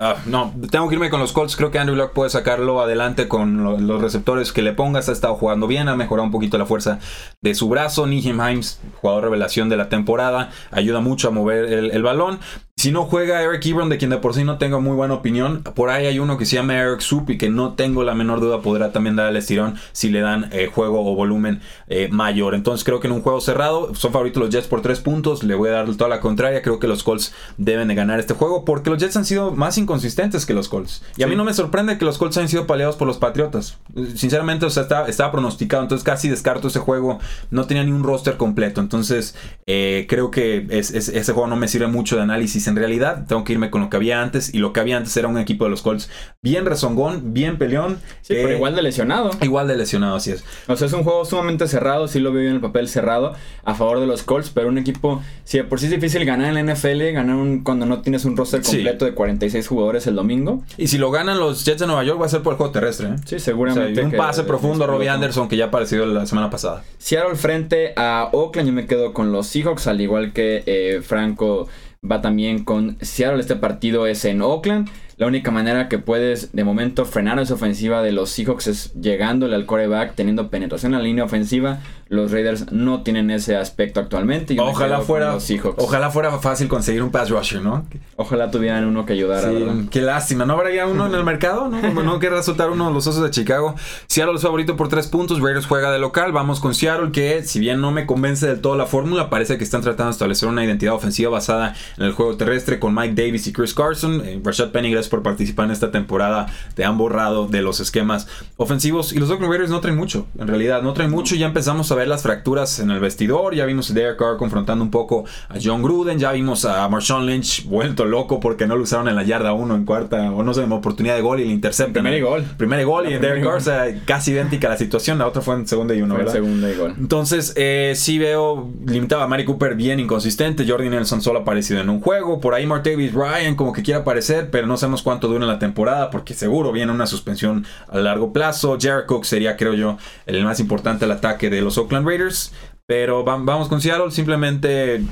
[0.00, 1.56] Ah, no, tengo que irme con los Colts.
[1.56, 5.08] Creo que Andrew Luck puede sacarlo adelante con los receptores que le pongas.
[5.08, 7.00] Ha estado jugando bien, ha mejorado un poquito la fuerza
[7.42, 8.06] de su brazo.
[8.06, 12.38] Nihim Himes, jugador revelación de la temporada, ayuda mucho a mover el, balón.
[12.78, 15.64] Si no juega Eric Ebron, de quien de por sí no tengo muy buena opinión,
[15.64, 18.38] por ahí hay uno que se llama Eric Soup y que no tengo la menor
[18.38, 22.54] duda podrá también dar el estirón si le dan eh, juego o volumen eh, mayor.
[22.54, 25.42] Entonces creo que en un juego cerrado son favoritos los Jets por tres puntos.
[25.42, 26.62] Le voy a dar toda la contraria.
[26.62, 29.76] Creo que los Colts deben de ganar este juego porque los Jets han sido más
[29.76, 31.02] inconsistentes que los Colts.
[31.16, 33.78] Y a mí no me sorprende que los Colts hayan sido paleados por los Patriotas.
[34.14, 37.18] Sinceramente, o sea, estaba, pronosticado, entonces casi descarto ese juego.
[37.50, 39.34] No tenía ni un roster completo, entonces
[39.66, 43.24] eh, creo que ese juego no me sirve mucho de análisis en realidad.
[43.26, 45.38] Tengo que irme con lo que había antes y lo que había antes era un
[45.38, 46.10] equipo de los Colts
[46.42, 47.98] bien rezongón, bien peleón.
[48.22, 49.30] Sí, pero igual de lesionado.
[49.40, 50.44] Igual de lesionado, así es.
[50.66, 53.74] O sea, es un juego sumamente cerrado, sí lo veo en el papel cerrado a
[53.74, 56.66] favor de los Colts, pero un equipo, si de por sí es difícil ganar en
[56.66, 60.62] la NFL, ganar un, cuando no tienes un roster completo de 46 jugadores el domingo.
[60.76, 62.72] Y si lo ganan los Jets de Nueva York va a ser por el juego
[62.72, 63.08] terrestre.
[63.08, 63.16] ¿eh?
[63.24, 64.02] Sí, seguramente.
[64.02, 66.84] un pase profundo a Robbie Anderson que ya apareció la semana pasada.
[66.98, 71.68] Seattle frente a Oakland, yo me quedo con los Seahawks, al igual que eh, Franco
[72.02, 73.40] va también con Seattle.
[73.40, 74.88] Este partido es en Oakland.
[75.16, 79.56] La única manera que puedes de momento frenar esa ofensiva de los Seahawks es llegándole
[79.56, 81.80] al coreback, teniendo penetración en la línea ofensiva.
[82.08, 84.56] Los Raiders no tienen ese aspecto actualmente.
[84.58, 85.36] ojalá fuera,
[85.76, 87.86] ojalá fuera fácil conseguir un pass rusher, ¿no?
[88.16, 89.50] Ojalá tuvieran uno que ayudara.
[89.90, 90.46] qué lástima.
[90.46, 91.68] ¿No habría uno en el mercado?
[91.68, 91.80] ¿No?
[91.80, 93.74] Como no quiere resultar uno de los osos de Chicago.
[94.06, 95.40] Seattle es favorito por tres puntos.
[95.40, 96.32] Raiders juega de local.
[96.32, 99.64] Vamos con Seattle, que si bien no me convence del todo la fórmula, parece que
[99.64, 103.46] están tratando de establecer una identidad ofensiva basada en el juego terrestre con Mike Davis
[103.46, 104.22] y Chris Carson.
[104.24, 106.46] Eh, Rashad Penny, gracias por participar en esta temporada.
[106.74, 109.12] Te han borrado de los esquemas ofensivos.
[109.12, 110.26] Y los Oakland Raiders no traen mucho.
[110.38, 111.34] En realidad, no traen mucho.
[111.34, 113.54] Ya empezamos a ver las fracturas en el vestidor.
[113.54, 116.18] Ya vimos a Derek Carr confrontando un poco a John Gruden.
[116.18, 119.74] Ya vimos a Marshawn Lynch vuelto loco porque no lo usaron en la yarda 1
[119.74, 120.30] en cuarta.
[120.32, 121.94] O no sé, oportunidad de gol y el intercepto.
[121.94, 122.44] Primer gol.
[122.56, 125.18] Primer gol y Derek Carr, o sea, casi idéntica la situación.
[125.18, 126.32] La otra fue en segunda y uno, ¿verdad?
[126.32, 126.94] segunda y gol.
[126.98, 130.64] Entonces, eh, sí veo limitado a Mari Cooper bien inconsistente.
[130.68, 132.40] Jordi Nelson solo ha aparecido en un juego.
[132.40, 136.10] Por ahí Martavis Ryan como que quiere aparecer, pero no sabemos cuánto dura la temporada
[136.10, 138.78] porque seguro viene una suspensión a largo plazo.
[138.80, 142.52] Jared Cook sería, creo yo, el más importante al ataque de los Oakland Raiders.
[142.86, 145.02] Pero vamos con Seattle, simplemente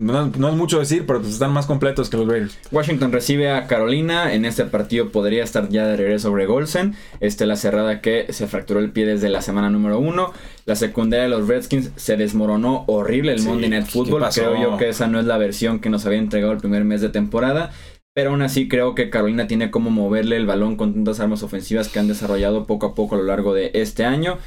[0.00, 2.58] no, es mucho decir, pero pues están más completos que los Raiders.
[2.72, 4.32] Washington recibe a Carolina.
[4.32, 6.94] En este partido podría estar ya de regreso Greg Olsen.
[7.20, 10.32] Este, la cerrada que se fracturó el pie desde la semana número uno.
[10.64, 14.24] La secundaria de los Redskins se desmoronó horrible el Monday Night Football.
[14.32, 17.02] Creo yo que esa no es la versión que nos había entregado el primer mes
[17.02, 17.70] de temporada.
[18.14, 21.88] Pero aún así creo que Carolina tiene como moverle el balón con tantas armas ofensivas
[21.88, 24.38] que han desarrollado poco a poco a lo largo de este año.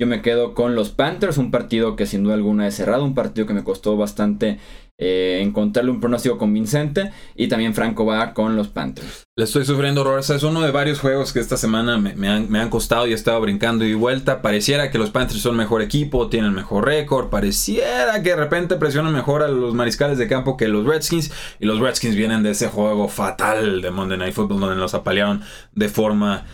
[0.00, 3.16] Yo me quedo con los Panthers, un partido que sin duda alguna es cerrado, un
[3.16, 4.60] partido que me costó bastante
[5.00, 7.10] eh, encontrarle un pronóstico convincente.
[7.34, 9.24] Y también Franco va con los Panthers.
[9.36, 10.20] Le estoy sufriendo horror.
[10.20, 13.84] Es uno de varios juegos que esta semana me, han, costado y he estado brincando
[13.84, 14.40] y vuelta.
[14.40, 17.28] Pareciera que los Panthers son mejor equipo, tienen mejor récord.
[17.28, 21.32] Pareciera que de repente presionan mejor a los mariscales de campo que los Redskins.
[21.58, 25.42] Y los Redskins vienen de ese juego fatal de Monday Night Football donde los apalearon
[25.72, 26.44] de forma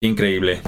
[0.00, 0.60] increíble.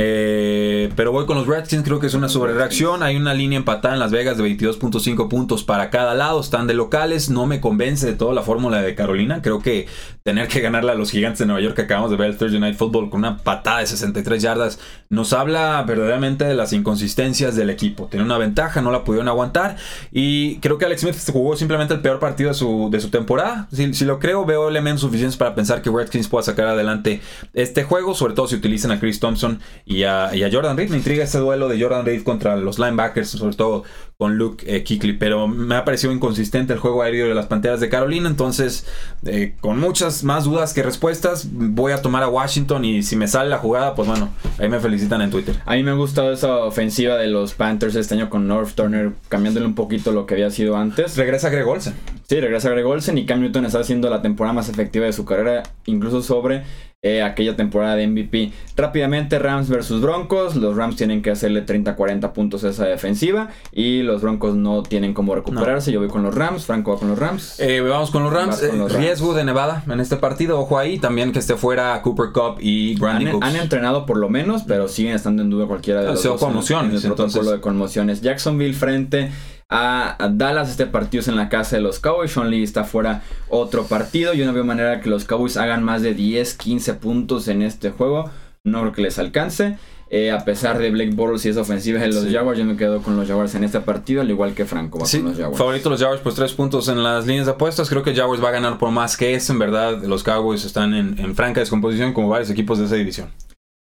[0.00, 3.04] Eh pero voy con los Redskins, creo que es una sobrereacción.
[3.04, 6.40] Hay una línea empatada en Las Vegas de 22.5 puntos para cada lado.
[6.40, 7.30] Están de locales.
[7.30, 9.42] No me convence de toda la fórmula de Carolina.
[9.42, 9.86] Creo que
[10.28, 12.60] tener que ganarle a los gigantes de Nueva York que acabamos de ver el Thursday
[12.60, 17.70] Night Football con una patada de 63 yardas nos habla verdaderamente de las inconsistencias del
[17.70, 18.08] equipo.
[18.10, 19.76] Tiene una ventaja, no la pudieron aguantar.
[20.12, 23.68] Y creo que Alex Smith jugó simplemente el peor partido de su, de su temporada.
[23.72, 27.22] Si, si lo creo, veo elementos suficientes para pensar que Redskins pueda sacar adelante
[27.54, 30.90] este juego, sobre todo si utilizan a Chris Thompson y a, Jordan Reed.
[30.90, 33.84] Me intriga este duelo de Jordan Reed contra los linebackers, sobre todo
[34.18, 37.78] con Luke eh, Kickley, pero me ha parecido inconsistente el juego aéreo de las Panteras
[37.78, 38.84] de Carolina, entonces
[39.24, 43.28] eh, con muchas más dudas que respuestas voy a tomar a Washington y si me
[43.28, 45.54] sale la jugada, pues bueno, ahí me felicitan en Twitter.
[45.64, 49.12] A mí me ha gustado esa ofensiva de los Panthers este año con North Turner,
[49.28, 51.16] cambiándole un poquito lo que había sido antes.
[51.16, 51.94] Regresa Greg Olsen.
[52.28, 55.24] Sí, regresa Greg Olsen y Cam Newton está haciendo la temporada más efectiva de su
[55.24, 56.64] carrera, incluso sobre
[57.00, 58.52] eh, aquella temporada de MVP.
[58.76, 60.56] Rápidamente, Rams versus Broncos.
[60.56, 63.50] Los Rams tienen que hacerle 30-40 puntos a esa defensiva.
[63.70, 65.92] Y los Broncos no tienen cómo recuperarse.
[65.92, 66.64] Yo voy con los Rams.
[66.64, 67.60] Franco va con los Rams.
[67.60, 68.60] Eh, vamos con los Rams.
[68.62, 70.58] Eh, riesgo de Nevada en este partido.
[70.58, 70.98] Ojo ahí.
[70.98, 74.88] También que esté fuera Cooper Cup y Brandon han, han, entrenado por lo menos, pero
[74.88, 76.40] siguen estando en duda cualquiera de los dos.
[76.40, 77.04] conmociones.
[77.04, 78.22] En el protocolo de conmociones.
[78.22, 79.30] Jacksonville frente
[79.68, 80.70] a, Dallas.
[80.70, 82.32] Este partido es en la casa de los Cowboys.
[82.32, 84.34] Sean Lee está fuera otro partido.
[84.34, 87.90] Yo no veo manera que los Cowboys hagan más de 10, 15 puntos en este
[87.90, 88.30] juego.
[88.64, 89.78] No creo que les alcance.
[90.10, 93.02] Eh, a pesar de Blake Bortles y esa ofensiva de los Jaguars, yo me quedo
[93.02, 95.58] con los Jaguars en este partido, al igual que Franco va con los Jaguars.
[95.58, 97.90] Favorito los Jaguars, pues tres puntos en las líneas de apuestas.
[97.90, 99.52] Creo que Jaguars va a ganar por más que eso.
[99.52, 103.28] En verdad, los Cowboys están en, franca descomposición como varios equipos de esa división.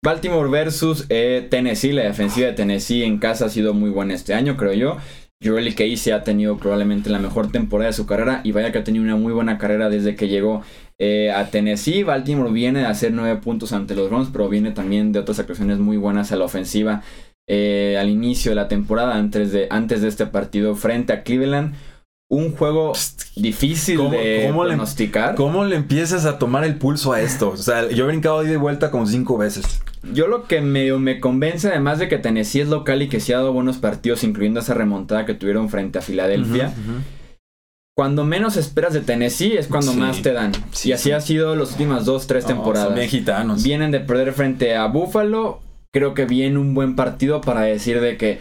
[0.05, 1.93] Baltimore versus eh, Tennessee.
[1.93, 4.99] La defensiva de Tennessee en casa ha sido muy buena este año, creo yo.
[5.45, 8.85] Jureli Casey ha tenido probablemente la mejor temporada de su carrera y vaya que ha
[8.85, 10.63] tenido una muy buena carrera desde que llegó
[10.99, 12.03] eh, a Tennessee.
[12.03, 15.79] Baltimore viene de hacer nueve puntos ante los Browns, pero viene también de otras actuaciones
[15.79, 17.03] muy buenas a la ofensiva
[17.47, 21.75] eh, al inicio de la temporada, antes de, antes de este partido frente a Cleveland
[22.35, 22.93] un juego
[23.37, 25.35] difícil de pronosticar.
[25.35, 27.51] ¿Cómo le empiezas a tomar el pulso a esto?
[27.51, 29.81] O sea, yo he brincado de vuelta como cinco veces.
[30.13, 33.33] Yo lo que me, me convence, además de que Tennessee es local y que sí
[33.33, 36.73] ha dado buenos partidos, incluyendo esa remontada que tuvieron frente a Filadelfia.
[37.97, 40.51] Cuando menos esperas de Tennessee es cuando más te dan.
[40.83, 42.95] y así ha sido las últimas dos, tres temporadas.
[42.95, 43.63] mexicanos.
[43.63, 45.61] Vienen de perder frente a Buffalo.
[45.93, 48.41] Creo que viene un buen partido para decir de que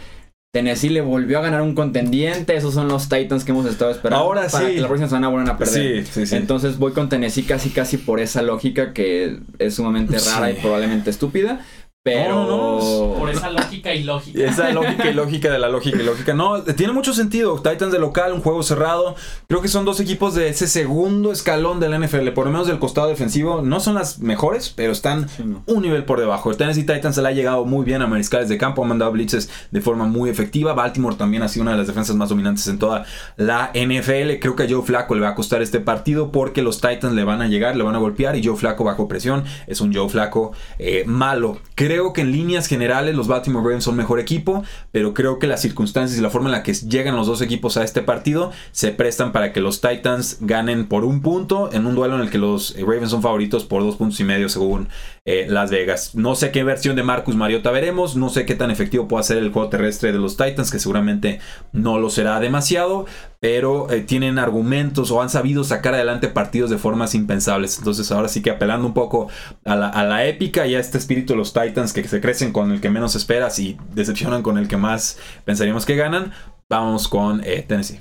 [0.54, 2.54] Tennessee le volvió a ganar un contendiente.
[2.54, 4.24] Esos son los Titans que hemos estado esperando.
[4.24, 4.76] Ahora para sí.
[4.76, 6.06] Que la próxima semana vuelvan a perder.
[6.06, 6.36] Sí, sí, sí.
[6.36, 11.10] Entonces voy con Tennessee casi casi por esa lógica que es sumamente rara y probablemente
[11.10, 11.66] estúpida.
[12.04, 13.14] Pero.
[13.18, 14.38] Por esa lógica y lógica.
[14.44, 16.34] Esa lógica y lógica de la lógica y lógica.
[16.34, 17.56] No, tiene mucho sentido.
[17.56, 19.16] Titans de local, un juego cerrado.
[19.48, 22.28] Creo que son dos equipos de ese segundo escalón del NFL.
[22.34, 23.62] Por lo menos del costado defensivo.
[23.62, 25.28] No son las mejores, pero están
[25.64, 26.50] un nivel por debajo.
[26.50, 28.82] El Tennessee Titans se le ha llegado muy bien a mariscales de campo.
[28.82, 30.74] Han mandado blitzes de forma muy efectiva.
[30.74, 33.06] Baltimore también ha sido una de las defensas más dominantes en toda
[33.38, 34.40] la NFL.
[34.42, 37.24] Creo que a Joe Flaco le va a costar este partido porque los Titans le
[37.24, 38.36] van a llegar, le van a golpear.
[38.36, 41.60] Y Joe Flaco bajo presión es un Joe Flaco eh, malo.
[41.74, 45.46] Creo Creo que en líneas generales los Baltimore Ravens son mejor equipo, pero creo que
[45.46, 48.50] las circunstancias y la forma en la que llegan los dos equipos a este partido
[48.72, 52.30] se prestan para que los Titans ganen por un punto en un duelo en el
[52.30, 54.88] que los Ravens son favoritos por dos puntos y medio según
[55.24, 56.16] eh, Las Vegas.
[56.16, 59.38] No sé qué versión de Marcus Mariota veremos, no sé qué tan efectivo puede ser
[59.38, 61.38] el juego terrestre de los Titans, que seguramente
[61.70, 63.06] no lo será demasiado,
[63.44, 67.76] pero eh, tienen argumentos o han sabido sacar adelante partidos de formas impensables.
[67.76, 69.28] Entonces ahora sí que apelando un poco
[69.66, 72.80] a la, épica y a este espíritu de los Titans que se crecen con el
[72.80, 76.32] que menos esperas y decepcionan con el que más pensaríamos que ganan,
[76.70, 78.00] vamos con eh, Tennessee.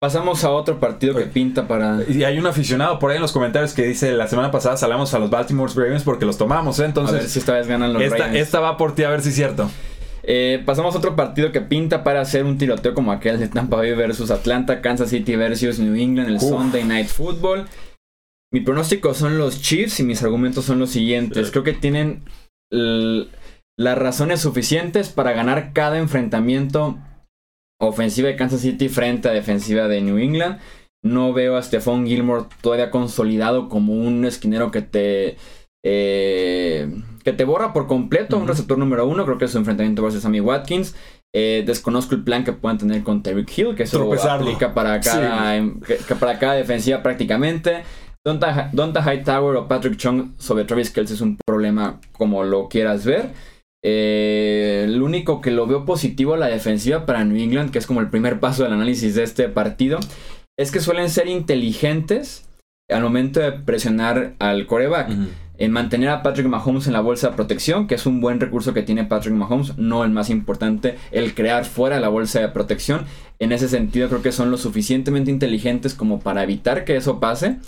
[0.00, 2.00] Pasamos a otro partido que pinta para.
[2.08, 5.14] Y hay un aficionado por ahí en los comentarios que dice: La semana pasada salamos
[5.14, 6.86] a los Baltimore Ravens porque los tomamos, ¿eh?
[6.86, 7.14] Entonces.
[7.14, 9.28] A ver si esta vez ganan los esta, Esta va por ti, a ver si
[9.28, 9.70] es cierto.
[10.32, 13.78] Eh, pasamos a otro partido que pinta para hacer un tiroteo como aquel de Tampa
[13.78, 17.66] Bay versus Atlanta, Kansas City versus New England, el Sunday Night Football.
[18.52, 21.50] Mi pronóstico son los Chiefs y mis argumentos son los siguientes.
[21.50, 22.22] Creo que tienen
[22.70, 26.96] las razones suficientes para ganar cada enfrentamiento
[27.80, 30.60] ofensiva de Kansas City frente a defensiva de New England.
[31.02, 35.36] No veo a Stephon Gilmore todavía consolidado como un esquinero que te
[35.84, 36.88] eh,
[37.22, 39.24] que te borra por completo un receptor número uno.
[39.24, 40.94] Creo que es su enfrentamiento versus Sammy Watkins.
[41.34, 45.56] Eh, desconozco el plan que puedan tener con Terry Hill, que eso aplica para cada,
[45.56, 45.80] em,
[46.18, 47.84] para cada defensiva prácticamente.
[48.24, 53.04] Donta, Donta Hightower o Patrick Chung sobre Travis Kelce es un problema como lo quieras
[53.06, 53.30] ver.
[53.82, 57.86] Eh, lo único que lo veo positivo a la defensiva para New England, que es
[57.86, 60.00] como el primer paso del análisis de este partido,
[60.58, 62.46] es que suelen ser inteligentes
[62.90, 65.10] al momento de presionar al coreback.
[65.60, 68.72] En mantener a Patrick Mahomes en la bolsa de protección, que es un buen recurso
[68.72, 73.04] que tiene Patrick Mahomes, no el más importante, el crear fuera la bolsa de protección.
[73.38, 77.58] En ese sentido creo que son lo suficientemente inteligentes como para evitar que eso pase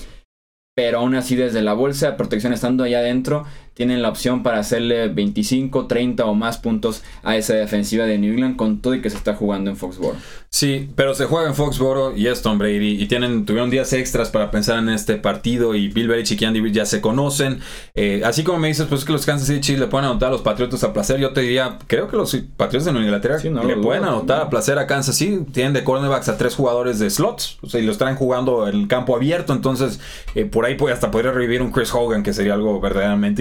[0.74, 4.58] pero aún así desde la bolsa de protección estando allá adentro tienen la opción para
[4.58, 9.00] hacerle 25, 30 o más puntos a esa defensiva de New England con todo y
[9.00, 10.16] que se está jugando en Foxborough.
[10.50, 14.28] Sí, pero se juega en Foxborough y es Tom Brady y tienen, tuvieron días extras
[14.28, 17.60] para pensar en este partido y Bill Belichick y Andy Reid ya se conocen.
[17.94, 20.32] Eh, así como me dices, pues que los Kansas City Chiefs le pueden anotar a
[20.32, 23.76] los Patriotas a placer, yo te diría, creo que los Patriotas de Nueva Inglaterra le
[23.76, 25.44] pueden anotar a placer a Kansas City.
[25.52, 28.74] Tienen de cornerbacks a tres jugadores de slots, o sea, y los traen jugando en
[28.76, 30.00] el campo abierto, entonces
[30.34, 33.40] eh, por ahí hasta podría revivir un Chris Hogan, que sería algo verdaderamente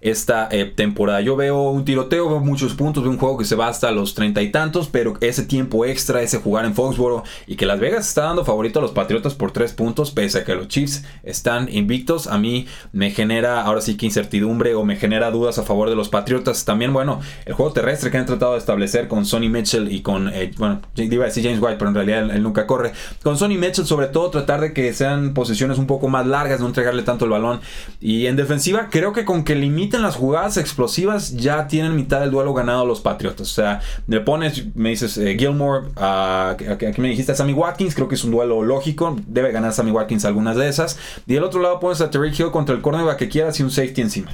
[0.00, 1.20] esta eh, temporada.
[1.20, 4.14] Yo veo un tiroteo, veo muchos puntos, veo un juego que se va hasta los
[4.14, 8.08] treinta y tantos, pero ese tiempo extra, ese jugar en Foxboro y que Las Vegas
[8.08, 11.68] está dando favorito a los Patriotas por tres puntos, pese a que los Chiefs están
[11.72, 15.90] invictos, a mí me genera ahora sí que incertidumbre o me genera dudas a favor
[15.90, 16.64] de los Patriotas.
[16.64, 20.28] También, bueno, el juego terrestre que han tratado de establecer con Sonny Mitchell y con,
[20.28, 22.92] eh, bueno, iba a decir James White, pero en realidad él, nunca corre.
[23.22, 26.66] Con Sonny Mitchell, sobre todo, tratar de que sean posiciones un poco más largas, no
[26.66, 27.60] entregarle tanto el balón.
[28.00, 32.30] Y en defensiva, creo que con que limiten las jugadas explosivas, ya tienen mitad del
[32.30, 33.50] duelo ganado los Patriotas.
[33.50, 37.94] O sea, le pones, me dices, eh, Gilmore, a, aquí me dijiste a Sammy Watkins,
[37.94, 40.98] creo que es un duelo lógico, debe ganar Sammy Watkins algunas de esas.
[41.26, 43.70] Y del otro lado pones a Terry Hill contra el cornerback que quieras y un
[43.70, 44.30] safety encima.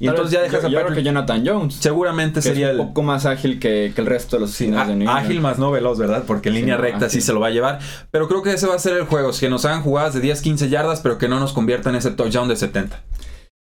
[0.00, 0.94] Y entonces ya dejas a Patrick.
[0.94, 1.74] que Jonathan Jones.
[1.74, 5.40] Seguramente sería un poco más ágil que, el resto de los sí, de New Ágil
[5.40, 6.24] más no veloz, ¿verdad?
[6.26, 7.78] Porque en línea recta sí se lo va a llevar.
[8.10, 9.30] Pero creo que ese va a ser el juego.
[9.38, 12.10] Que nos hagan jugadas de 10, 15 yardas, pero que no nos conviertan en ese
[12.10, 13.00] touchdown de 70.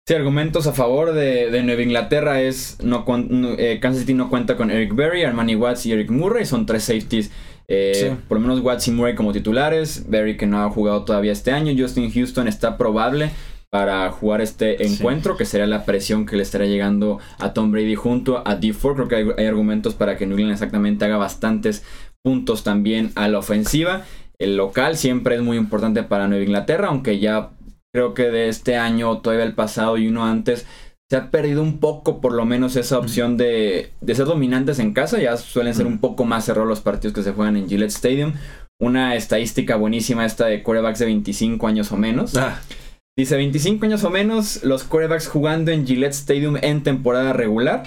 [0.08, 3.04] Sí, argumentos a favor de, Nueva Inglaterra es no,
[3.58, 6.84] eh, Kansas City no cuenta con Eric Berry, Armani Watts y Eric Murray, son tres
[6.84, 7.30] safeties.
[7.68, 11.32] Eh, por lo menos Watts y Murray como titulares, Berry que no ha jugado todavía
[11.32, 13.32] este año, Justin Houston está probable
[13.68, 17.94] para jugar este encuentro, que sería la presión que le estará llegando a Tom Brady
[17.94, 18.94] junto a D4.
[18.94, 21.84] Creo que hay, hay argumentos para que New England exactamente haga bastantes
[22.22, 24.06] puntos también a la ofensiva.
[24.38, 27.50] El local siempre es muy importante para Nueva Inglaterra, aunque ya
[27.92, 30.66] creo que de este año, todavía el pasado y uno antes,
[31.10, 34.92] se ha perdido un poco por lo menos esa opción de, de ser dominantes en
[34.92, 35.18] casa.
[35.18, 38.34] Ya suelen ser un poco más cerrados los partidos que se juegan en Gillette Stadium.
[38.80, 42.36] Una estadística buenísima esta de quarterbacks de 25 años o menos.
[42.36, 42.60] Ah.
[43.16, 47.84] Dice 25 años o menos los quarterbacks jugando en Gillette Stadium en temporada regular.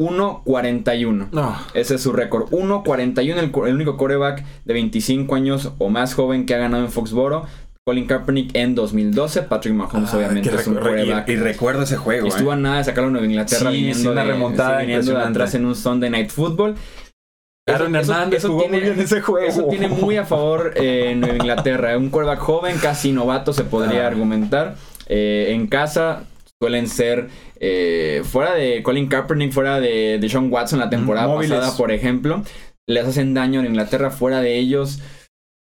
[0.00, 1.30] 1.41.
[1.32, 1.56] No.
[1.74, 2.50] Ese es su récord.
[2.50, 6.92] 1.41, el, el único quarterback de 25 años o más joven que ha ganado en
[6.92, 7.46] Foxboro.
[7.88, 11.26] Colin Kaepernick en 2012, Patrick Mahomes ah, obviamente es un quarterback.
[11.26, 12.28] Y, recuerdo ese juego.
[12.28, 15.54] estuvo a nada de sacarlo a Nueva Inglaterra sí, viniendo una remontada viniendo de atrás
[15.54, 16.74] en un Sunday Night Football.
[17.66, 19.48] Aaron Hernández jugó tiene, muy bien ese juego.
[19.48, 21.96] Eso tiene muy a favor eh, Nueva Inglaterra.
[21.96, 24.08] Un quarterback joven, casi novato se podría ah.
[24.08, 24.76] argumentar.
[25.06, 26.24] Eh, en casa
[26.60, 31.74] suelen ser eh, fuera de Colin Kaepernick, fuera de, de Sean Watson la temporada pasada,
[31.74, 32.42] por ejemplo.
[32.86, 35.00] Les hacen daño en Inglaterra, fuera de ellos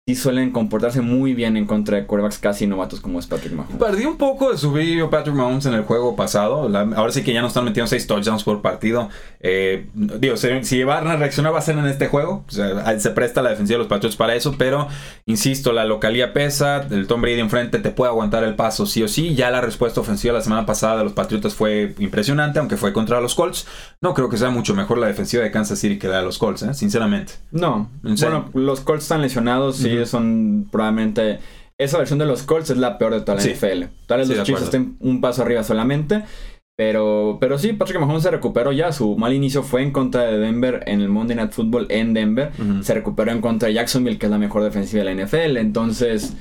[0.07, 3.77] sí suelen comportarse muy bien en contra de quarterbacks casi novatos como es Patrick Mahomes.
[3.77, 6.69] Perdí un poco de su brillo Patrick Mahomes en el juego pasado.
[6.95, 9.09] ahora sí que ya no están metiendo 6 touchdowns por partido.
[9.39, 12.45] Eh, digo, si, van a reaccionar va a ser en este juego.
[12.49, 14.53] se presta la defensiva de los Patriots para eso.
[14.59, 14.87] Pero,
[15.25, 16.85] insisto, la localía pesa.
[16.91, 19.33] El Tom Brady enfrente te puede aguantar el paso sí o sí.
[19.33, 23.19] Ya la respuesta ofensiva la semana pasada de los Patriotas fue impresionante, aunque fue contra
[23.21, 23.65] los Colts.
[24.01, 26.37] No creo que sea mucho mejor la defensiva de Kansas City que la de los
[26.37, 26.75] Colts, ¿eh?
[26.75, 27.33] sinceramente.
[27.49, 27.89] No.
[28.03, 29.77] Bueno, los Colts están lesionados.
[29.77, 31.39] Sí, son probablemente.
[31.77, 33.83] Esa versión de los Colts es la peor de toda la NFL.
[34.07, 36.23] Tal vez los Chiefs estén un paso arriba solamente.
[36.77, 38.91] Pero, pero sí, Patrick Mahomes se recuperó ya.
[38.91, 42.51] Su mal inicio fue en contra de Denver en el Monday Night Football en Denver.
[42.81, 45.57] Se recuperó en contra de Jacksonville, que es la mejor defensiva de la NFL.
[45.57, 46.33] Entonces,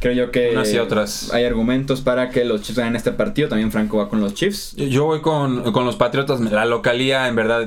[0.00, 1.32] creo yo que otras.
[1.32, 3.48] hay argumentos para que los Chiefs ganen este partido.
[3.48, 4.76] También Franco va con los Chiefs.
[4.76, 6.40] Yo voy con, con los Patriotas.
[6.40, 7.66] La localía, en verdad,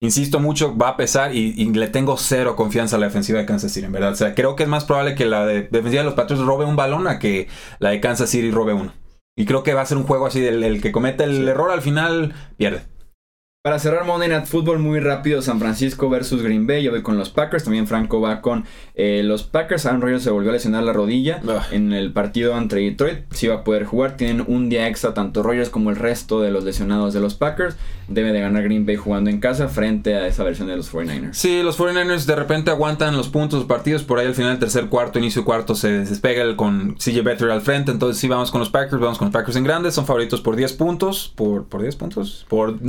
[0.00, 3.72] insisto mucho, va a pesar y, le tengo cero confianza a la defensiva de Kansas
[3.72, 4.12] City, en verdad.
[4.12, 6.76] O sea, creo que es más probable que la defensiva de los Patriots robe un
[6.76, 8.92] balón a que la de Kansas City robe uno.
[9.36, 11.70] Y creo que va a ser un juego así, del el que cometa el error
[11.70, 12.82] al final pierde.
[13.66, 16.84] Para cerrar Monday Night Football muy rápido, San Francisco versus Green Bay.
[16.84, 17.64] Yo voy con los Packers.
[17.64, 19.86] También Franco va con eh, los Packers.
[19.86, 21.66] Aaron Rodgers se volvió a lesionar la rodilla ah.
[21.72, 23.22] en el partido entre Detroit.
[23.32, 24.16] Sí va a poder jugar.
[24.16, 27.74] Tienen un día extra tanto Rodgers como el resto de los lesionados de los Packers.
[28.06, 31.32] Debe de ganar Green Bay jugando en casa frente a esa versión de los 49ers.
[31.32, 34.04] Sí, los 49ers de repente aguantan los puntos, los partidos.
[34.04, 37.62] Por ahí al final, tercer cuarto, inicio cuarto, se despega el con CJ Better al
[37.62, 37.90] frente.
[37.90, 39.02] Entonces sí vamos con los Packers.
[39.02, 39.94] Vamos con los Packers en grandes.
[39.94, 41.32] Son favoritos por 10 puntos.
[41.34, 42.46] ¿Por, por 10 puntos?
[42.48, 42.80] Por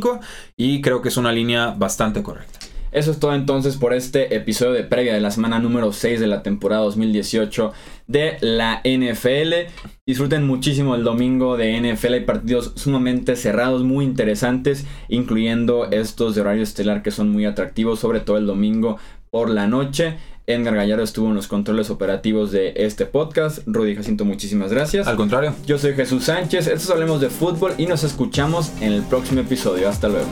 [0.00, 0.20] 9.5
[0.56, 2.58] y creo que es una línea bastante correcta.
[2.92, 6.26] Eso es todo entonces por este episodio de previa de la semana número 6 de
[6.26, 7.72] la temporada 2018
[8.06, 9.72] de la NFL.
[10.06, 12.12] Disfruten muchísimo el domingo de NFL.
[12.12, 17.98] Hay partidos sumamente cerrados, muy interesantes, incluyendo estos de horario estelar que son muy atractivos,
[17.98, 18.98] sobre todo el domingo
[19.30, 20.18] por la noche.
[20.46, 23.60] Edgar Gallardo estuvo en los controles operativos de este podcast.
[23.66, 25.06] Rudy Jacinto, muchísimas gracias.
[25.06, 25.54] Al contrario.
[25.66, 29.88] Yo soy Jesús Sánchez, estos hablemos de fútbol y nos escuchamos en el próximo episodio.
[29.88, 30.28] Hasta luego.